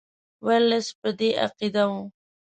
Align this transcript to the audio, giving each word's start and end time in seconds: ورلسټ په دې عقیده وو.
ورلسټ 0.45 0.91
په 1.01 1.09
دې 1.19 1.29
عقیده 1.43 1.83
وو. 1.91 2.01